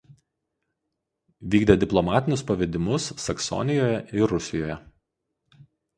[1.55, 4.79] Vykdė diplomatinius pavedimus Saksonijoje ir Rusijoje.